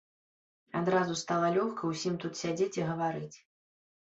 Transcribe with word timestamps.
Адразу 0.79 1.17
стала 1.23 1.51
лёгка 1.57 1.91
ўсім 1.93 2.17
тут 2.25 2.41
сядзець 2.41 2.73
і 2.81 2.89
гаварыць. 2.89 3.31